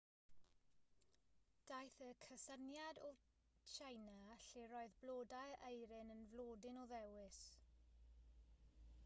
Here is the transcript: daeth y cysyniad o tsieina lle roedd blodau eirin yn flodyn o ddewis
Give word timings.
daeth 1.71 1.99
y 2.05 2.07
cysyniad 2.27 3.01
o 3.09 3.11
tsieina 3.19 4.17
lle 4.47 4.65
roedd 4.73 4.97
blodau 5.05 5.55
eirin 5.69 6.11
yn 6.17 6.27
flodyn 6.33 6.83
o 6.87 6.89
ddewis 6.95 7.41